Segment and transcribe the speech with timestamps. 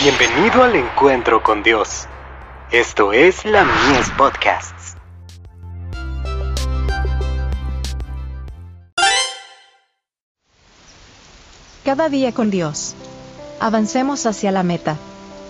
[0.00, 2.06] Bienvenido al encuentro con Dios.
[2.70, 4.94] Esto es la Mies Podcasts.
[11.84, 12.94] Cada día con Dios.
[13.58, 14.96] Avancemos hacia la meta.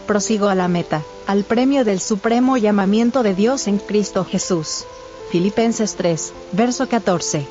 [0.07, 4.87] Prosigo a la meta, al premio del supremo llamamiento de Dios en Cristo Jesús.
[5.30, 7.46] Filipenses 3, verso 14.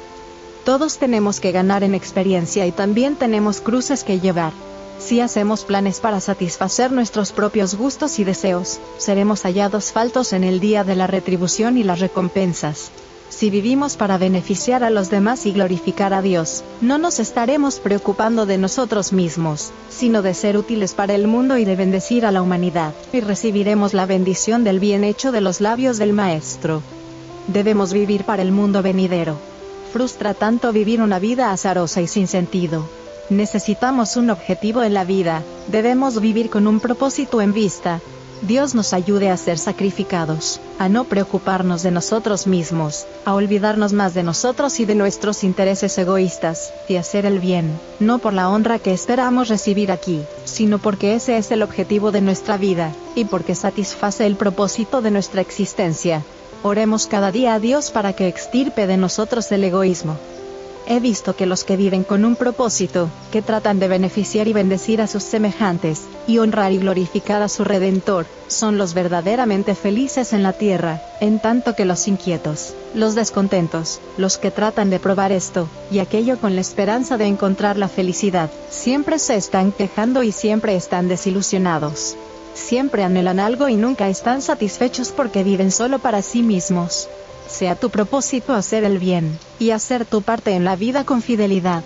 [0.66, 4.52] Todos tenemos que ganar en experiencia y también tenemos cruces que llevar.
[5.00, 10.60] Si hacemos planes para satisfacer nuestros propios gustos y deseos, seremos hallados faltos en el
[10.60, 12.92] día de la retribución y las recompensas.
[13.30, 18.46] Si vivimos para beneficiar a los demás y glorificar a Dios, no nos estaremos preocupando
[18.46, 22.42] de nosotros mismos, sino de ser útiles para el mundo y de bendecir a la
[22.42, 26.82] humanidad, y recibiremos la bendición del bien hecho de los labios del Maestro.
[27.48, 29.38] Debemos vivir para el mundo venidero.
[29.94, 32.88] Frustra tanto vivir una vida azarosa y sin sentido.
[33.30, 38.00] Necesitamos un objetivo en la vida, debemos vivir con un propósito en vista.
[38.42, 44.14] Dios nos ayude a ser sacrificados, a no preocuparnos de nosotros mismos, a olvidarnos más
[44.14, 48.80] de nosotros y de nuestros intereses egoístas, y hacer el bien, no por la honra
[48.80, 53.56] que esperamos recibir aquí, sino porque ese es el objetivo de nuestra vida, y porque
[53.56, 56.24] satisface el propósito de nuestra existencia.
[56.64, 60.16] Oremos cada día a Dios para que extirpe de nosotros el egoísmo.
[60.90, 65.02] He visto que los que viven con un propósito, que tratan de beneficiar y bendecir
[65.02, 70.44] a sus semejantes, y honrar y glorificar a su Redentor, son los verdaderamente felices en
[70.44, 75.68] la tierra, en tanto que los inquietos, los descontentos, los que tratan de probar esto,
[75.92, 80.78] y aquello con la esperanza de encontrar la felicidad, siempre se están quejando y siempre
[80.78, 82.16] están desilusionados.
[82.54, 87.10] Siempre anhelan algo y nunca están satisfechos porque viven solo para sí mismos
[87.48, 91.84] sea tu propósito hacer el bien, y hacer tu parte en la vida con fidelidad.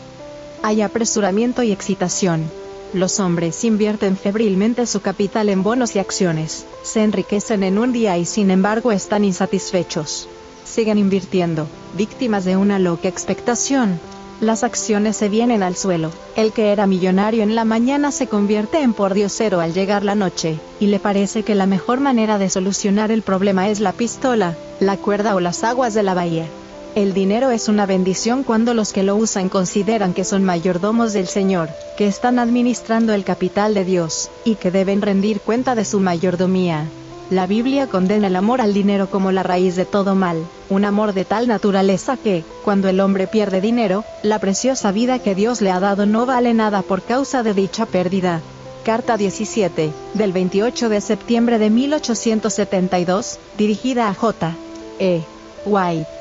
[0.64, 2.50] Hay apresuramiento y excitación.
[2.94, 8.18] Los hombres invierten febrilmente su capital en bonos y acciones, se enriquecen en un día
[8.18, 10.28] y sin embargo están insatisfechos.
[10.66, 14.00] Siguen invirtiendo, víctimas de una loca expectación,
[14.42, 16.10] las acciones se vienen al suelo.
[16.36, 20.60] El que era millonario en la mañana se convierte en pordiosero al llegar la noche,
[20.80, 24.98] y le parece que la mejor manera de solucionar el problema es la pistola, la
[24.98, 26.48] cuerda o las aguas de la bahía.
[26.96, 31.28] El dinero es una bendición cuando los que lo usan consideran que son mayordomos del
[31.28, 36.02] Señor, que están administrando el capital de Dios, y que deben rendir cuenta de su
[36.02, 36.86] mayordomía.
[37.32, 41.14] La Biblia condena el amor al dinero como la raíz de todo mal, un amor
[41.14, 45.72] de tal naturaleza que, cuando el hombre pierde dinero, la preciosa vida que Dios le
[45.72, 48.42] ha dado no vale nada por causa de dicha pérdida.
[48.84, 54.54] Carta 17, del 28 de septiembre de 1872, dirigida a J.
[55.00, 55.22] E.
[55.66, 56.21] White.